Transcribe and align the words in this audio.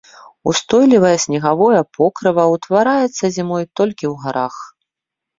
Устойлівае 0.51 1.17
снегавое 1.23 1.81
покрыва 1.97 2.43
ўтвараецца 2.53 3.25
зімой 3.35 3.63
толькі 3.81 4.05
ў 4.09 4.23
гарах. 4.23 4.55